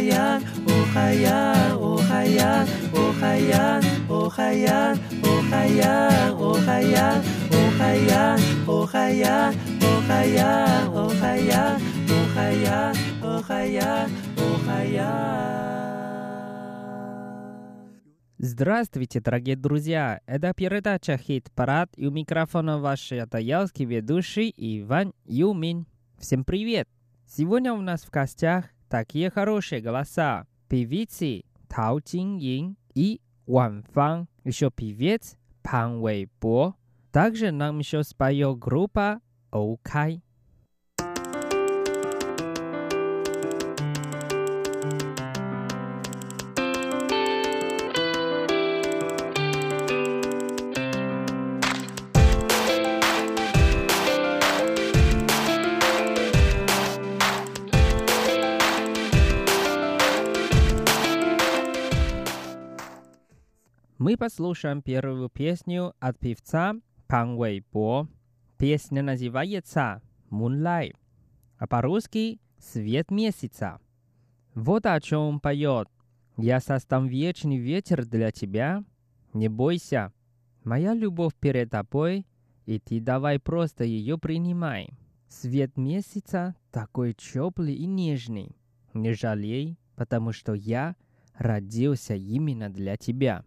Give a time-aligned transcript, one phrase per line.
[0.00, 7.20] Охаян, Охаян, Охаян, Охаян, Охаян, Охаян, Охаян,
[7.52, 15.60] Охаян, Охаян, Охаян, Охаян, Охаян, Охаян, Охаян.
[18.38, 20.22] Здравствуйте, дорогие друзья!
[20.24, 25.86] Это передача «Хит Парад» и у микрофона ваш таялский ведущий Иван Юмин.
[26.18, 26.88] Всем привет!
[27.26, 30.47] Сегодня у нас в гостях такие хорошие голоса.
[30.67, 36.75] Певицы Тау Чин Ин и Ван Фан, еще певец Пан Вэй Бо.
[37.11, 39.21] Также нам еще споет группа
[39.51, 40.21] Оукай.
[64.10, 66.74] ，Мы послушаем первую песню от певца
[67.06, 68.08] Пан Вэйбо.
[68.58, 70.96] Песня называется «Moonlight»,
[71.58, 73.78] а по-русски «Свет месяца».
[74.56, 75.86] Вот о чем он поет.
[76.36, 78.82] «Я создам вечный ветер для тебя.
[79.32, 80.12] Не бойся,
[80.64, 82.26] моя любовь перед тобой,
[82.66, 84.88] и ты давай просто ее принимай.
[85.28, 88.56] Свет месяца такой теплый и нежный.
[88.92, 90.96] Не жалей, потому что я
[91.36, 93.44] родился именно для тебя».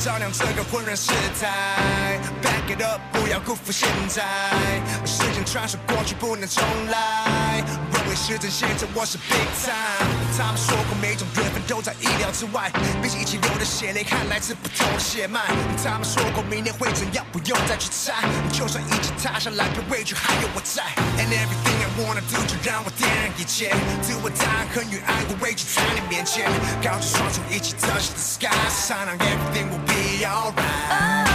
[0.00, 1.12] 照亮这个混乱时
[1.42, 4.24] 代，Back it up，不要辜负现在。
[5.04, 7.62] 时间穿梭过去不能重来，
[7.92, 10.08] 我为是真，现在我是 Big Time。
[10.38, 10.69] 他们说
[11.80, 12.70] 都在意料之外，
[13.02, 15.40] 比起一起流的血泪看来自不同的血脉。
[15.82, 18.12] 他们说过明天会怎样，不用再去猜。
[18.52, 20.82] 就算一起踏上来，别畏惧，还有我在。
[21.16, 23.74] And everything I wanna do，就让我点燃一切。
[24.02, 26.44] 自我答案和与爱过畏惧在你面前，
[26.84, 31.29] 高举双手一起 touch the sky，sign on，everything will be alright。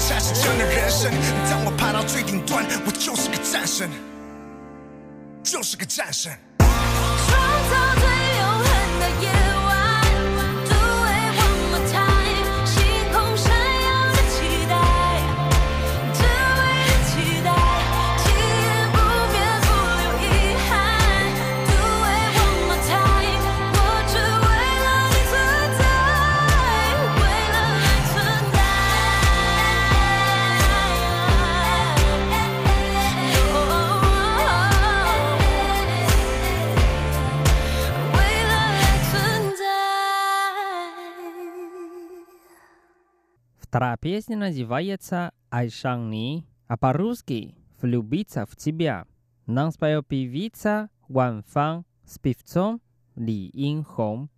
[0.00, 1.10] 才是真的人生。
[1.50, 3.90] 当我爬到最顶端，我就是个战神，
[5.42, 6.32] 就是个战神。
[43.80, 49.06] Вторая песня называется «Айшанни», а по-русски «Влюбиться в тебя».
[49.46, 52.82] Нам споет певица Ван Фан с певцом
[53.16, 54.28] Ли Ин Хом.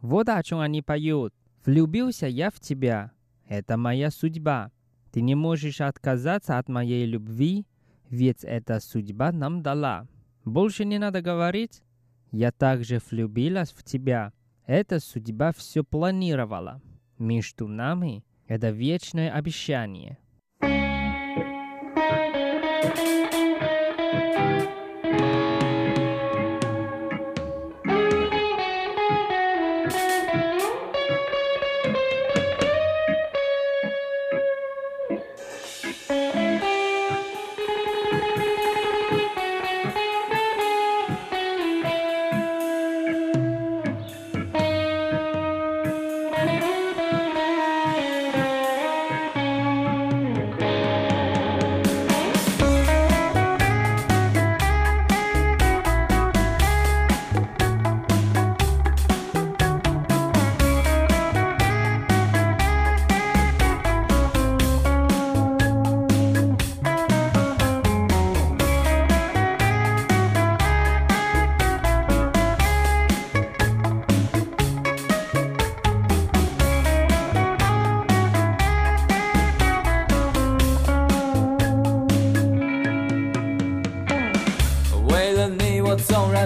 [0.00, 1.34] Вот о чем они поют.
[1.66, 3.12] «Влюбился я в тебя.
[3.46, 4.72] Это моя судьба.
[5.12, 7.66] Ты не можешь отказаться от моей любви,
[8.08, 10.06] ведь эта судьба нам дала.
[10.46, 11.82] Больше не надо говорить.
[12.32, 14.32] Я также влюбилась в тебя.
[14.64, 16.80] Эта судьба все планировала.
[17.18, 20.18] Между нами это вечное обещание.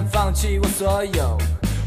[0.07, 1.39] 放弃我所有，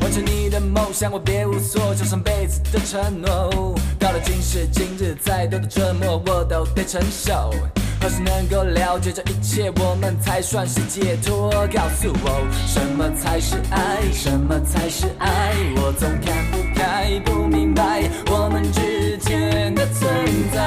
[0.01, 3.75] 完成你的梦想，我别无所求，上辈子的承诺。
[3.99, 7.53] 到了今时今日，再多的折磨我都得承受。
[8.01, 11.49] 何时能够了解这一切，我们才算是解脱？
[11.73, 14.01] 告诉我，什么才是爱？
[14.11, 15.53] 什么才是爱？
[15.77, 20.11] 我总看不开，不明白我们之间的存
[20.53, 20.59] 在，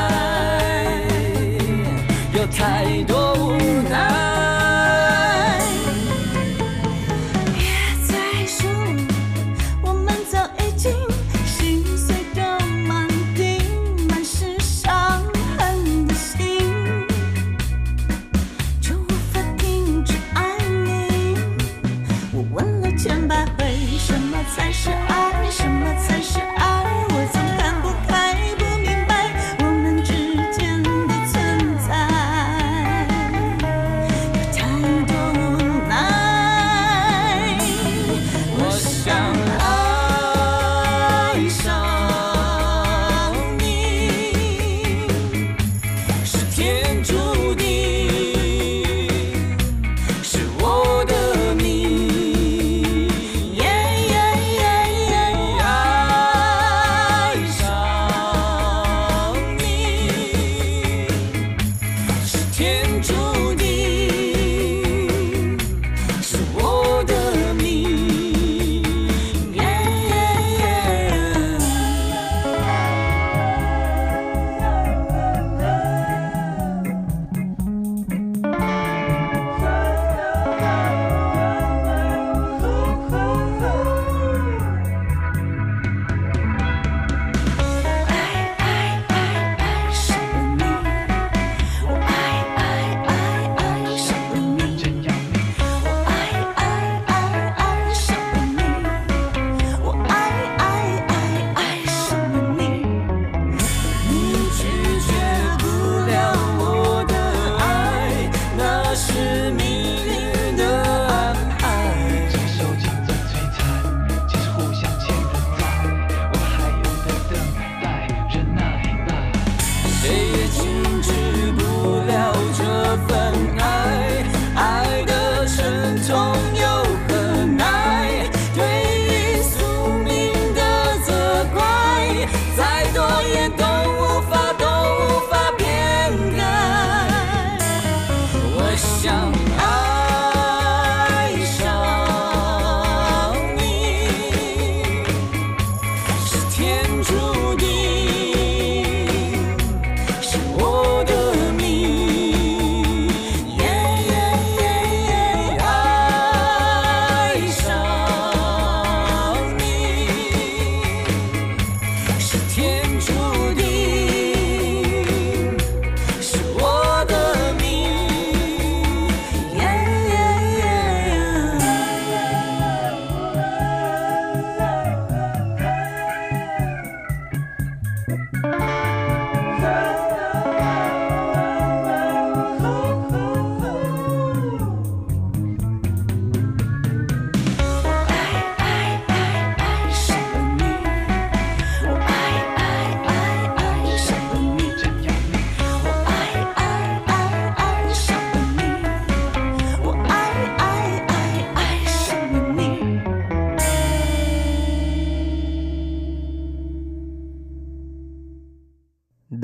[2.33, 3.59] 有太多无
[3.91, 4.46] 奈。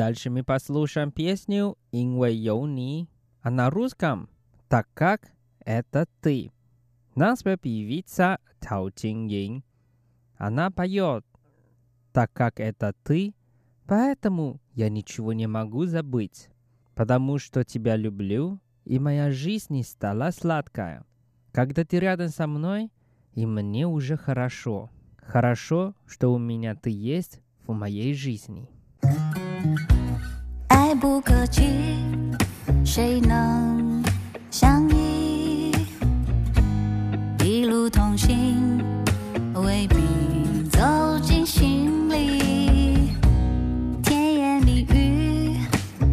[0.02, 3.08] Дальше мы послушаем песню «Инвэй Йоуни»,
[3.40, 4.28] а на русском
[4.68, 5.30] «Так как
[5.64, 6.50] это ты».
[7.14, 9.62] Нас певица Тао Чин Йин.
[10.36, 11.24] Она поет
[12.12, 13.32] «Так как это ты»,
[13.86, 16.48] поэтому я ничего не могу забыть,
[16.96, 21.04] потому что тебя люблю, и моя жизнь не стала сладкая.
[21.52, 22.90] Когда ты рядом со мной,
[23.34, 24.90] и мне уже хорошо.
[25.18, 28.68] Хорошо, что у меня ты есть в моей жизни.
[30.68, 31.62] 爱不可及，
[32.84, 34.02] 谁能
[34.50, 35.72] 相依？
[37.44, 38.82] 一路同行，
[39.54, 39.96] 未必
[40.70, 43.10] 走进心里。
[44.02, 45.58] 甜言蜜语，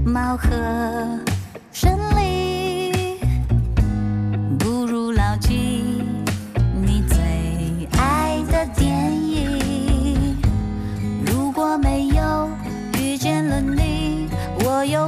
[0.05, 1.28] 貌合。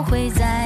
[0.01, 0.60] 不会再。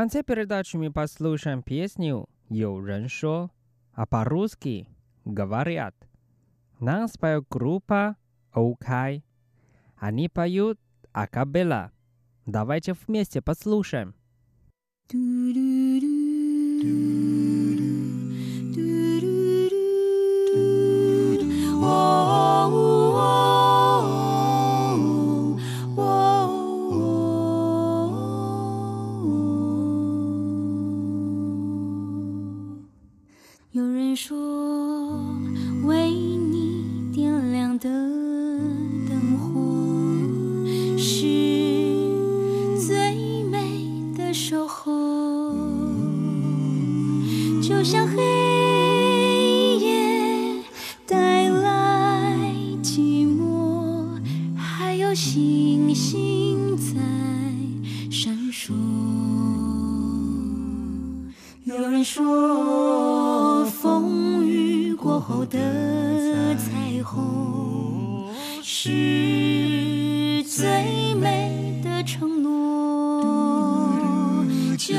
[0.00, 3.50] конце передачи мы послушаем песню «有人说»,
[3.92, 4.88] а по-русски
[5.26, 5.94] «Говорят».
[6.78, 8.16] Нас споет группа
[8.50, 9.22] «Окай».
[9.98, 10.80] Они поют
[11.12, 11.92] акапелла.
[12.46, 14.14] Давайте вместе послушаем.
[15.12, 15.90] Doo-doo-doo.
[56.80, 56.96] 在
[58.10, 58.72] 闪烁。
[61.64, 65.58] 有人说，风雨过后的
[66.56, 68.26] 彩虹
[68.62, 73.94] 是最美的承诺，
[74.78, 74.96] 就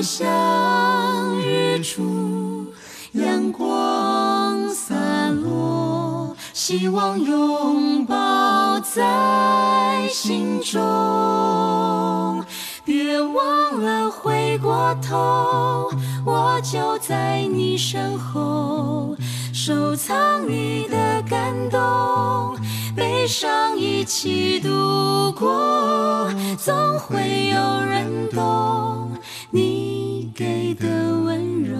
[0.00, 2.72] 像日出，
[3.12, 4.94] 阳光洒
[5.28, 12.44] 落，希望拥抱在心中。
[12.84, 15.90] 别忘了回过头，
[16.24, 19.16] 我就在你身后，
[19.52, 22.56] 收藏你的感动，
[22.96, 29.16] 悲伤一起度过，总会有人懂
[29.50, 30.86] 你给的
[31.24, 31.76] 温柔，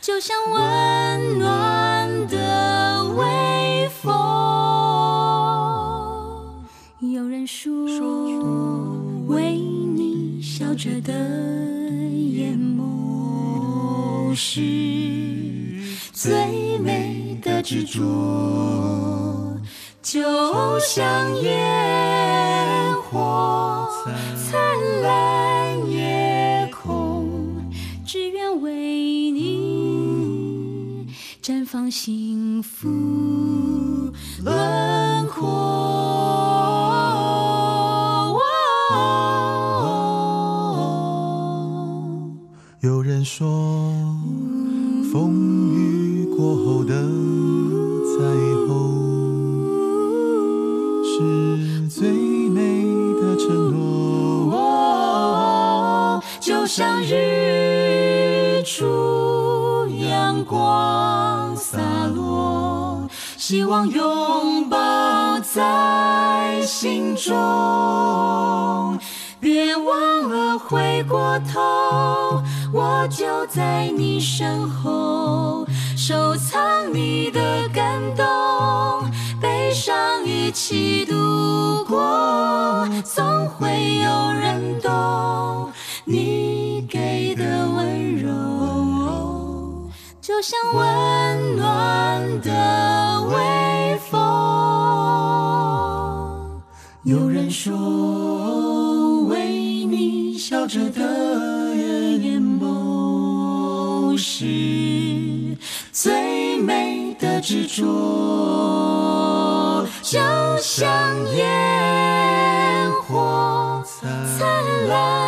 [0.00, 4.31] 就像温暖的微风。
[7.46, 7.66] 说，
[9.26, 14.60] 为你笑着的眼眸是
[16.12, 18.00] 最美的执着，
[20.02, 21.04] 就像
[21.42, 23.88] 烟火
[24.36, 24.60] 灿
[25.02, 27.70] 烂夜空，
[28.06, 31.06] 只愿为你
[31.42, 32.88] 绽放幸福。
[60.44, 61.78] 光洒
[62.14, 64.78] 落，希望拥抱
[65.40, 68.98] 在心中。
[69.40, 78.24] 别忘了回过头，我就在你身后，收藏你的感动，
[79.40, 85.72] 悲伤一起度过，总会有人懂
[86.04, 88.30] 你给的温柔，
[90.32, 94.18] 就像温暖的微风。
[97.02, 105.54] 有人说，为你笑着的眼眸是
[105.92, 107.84] 最美的执着，
[110.00, 110.18] 就
[110.62, 110.88] 像
[111.34, 114.08] 烟火灿
[114.88, 115.21] 烂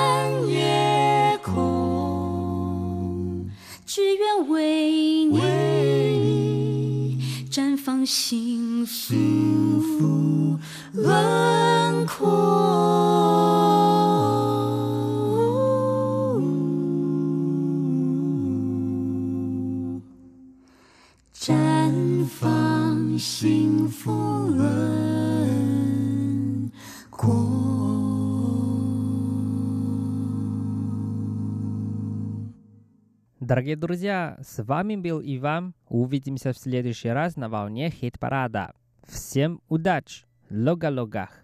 [10.93, 12.27] 轮廓，
[21.33, 24.11] 绽放幸福
[24.49, 24.69] 轮
[27.09, 27.57] 廓。
[33.39, 35.73] Дорогие друзья, с вами был Иван.
[35.87, 38.73] Увидимся в следующий раз на волне хит-парада.
[39.07, 40.25] Всем удачи!
[40.50, 41.43] Loga Logach.